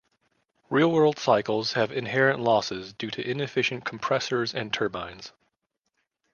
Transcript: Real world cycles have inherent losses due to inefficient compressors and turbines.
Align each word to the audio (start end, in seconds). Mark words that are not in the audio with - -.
Real 0.71 0.91
world 0.91 1.19
cycles 1.19 1.73
have 1.73 1.91
inherent 1.91 2.39
losses 2.39 2.91
due 2.91 3.11
to 3.11 3.21
inefficient 3.29 3.85
compressors 3.85 4.51
and 4.51 4.73
turbines. 4.73 5.31